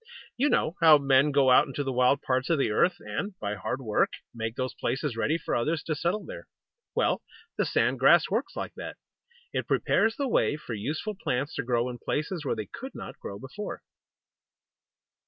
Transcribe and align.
You 0.35 0.49
know 0.49 0.77
how 0.81 0.97
men 0.97 1.31
go 1.31 1.51
out 1.51 1.67
to 1.75 1.83
the 1.83 1.91
wild 1.93 2.23
parts 2.23 2.49
of 2.49 2.57
the 2.57 2.71
earth 2.71 2.95
and, 3.01 3.37
by 3.39 3.53
hard 3.53 3.81
work, 3.83 4.13
make 4.33 4.55
those 4.55 4.73
places 4.73 5.15
ready 5.15 5.37
for 5.37 5.55
others 5.55 5.83
to 5.83 5.93
settle 5.93 6.25
there. 6.25 6.47
Well, 6.95 7.21
the 7.55 7.65
sand 7.67 7.99
grass 7.99 8.27
works 8.27 8.55
like 8.55 8.73
that. 8.77 8.97
It 9.53 9.67
prepares 9.67 10.15
the 10.15 10.27
way 10.27 10.57
for 10.57 10.73
useful 10.73 11.13
plants 11.13 11.53
to 11.53 11.63
grow 11.63 11.87
in 11.87 11.99
places 11.99 12.43
where 12.43 12.55
they 12.55 12.65
could 12.65 12.95
not 12.95 13.19
grow 13.19 13.37
before. 13.37 13.83